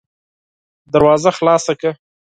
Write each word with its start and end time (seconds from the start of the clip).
دروازه 0.93 1.29
خلاصه 1.37 1.73
کړه! 1.79 1.91